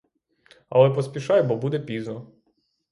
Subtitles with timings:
[0.69, 2.31] Але поспішай, бо буде пізно.